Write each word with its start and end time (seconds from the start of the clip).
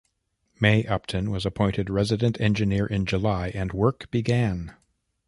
May 0.59 0.83
Upton 0.87 1.29
was 1.29 1.45
appointed 1.45 1.87
resident 1.91 2.41
engineer 2.41 2.87
in 2.87 3.05
July, 3.05 3.49
and 3.53 3.71
work 3.71 4.09
began. 4.09 4.73